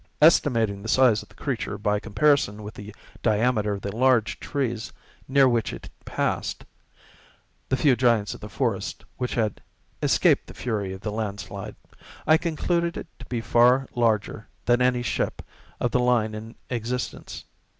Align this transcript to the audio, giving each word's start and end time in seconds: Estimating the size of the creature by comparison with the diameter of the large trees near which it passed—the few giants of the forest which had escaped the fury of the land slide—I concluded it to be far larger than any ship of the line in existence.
Estimating 0.19 0.81
the 0.81 0.87
size 0.87 1.21
of 1.21 1.29
the 1.29 1.35
creature 1.35 1.77
by 1.77 1.99
comparison 1.99 2.63
with 2.63 2.73
the 2.73 2.91
diameter 3.21 3.73
of 3.73 3.81
the 3.83 3.95
large 3.95 4.39
trees 4.39 4.91
near 5.27 5.47
which 5.47 5.71
it 5.71 5.91
passed—the 6.05 7.77
few 7.77 7.95
giants 7.95 8.33
of 8.33 8.41
the 8.41 8.49
forest 8.49 9.05
which 9.17 9.35
had 9.35 9.61
escaped 10.01 10.47
the 10.47 10.55
fury 10.55 10.91
of 10.91 11.01
the 11.01 11.11
land 11.11 11.39
slide—I 11.39 12.37
concluded 12.37 12.97
it 12.97 13.05
to 13.19 13.25
be 13.27 13.41
far 13.41 13.87
larger 13.93 14.47
than 14.65 14.81
any 14.81 15.03
ship 15.03 15.43
of 15.79 15.91
the 15.91 15.99
line 15.99 16.33
in 16.33 16.55
existence. 16.71 17.43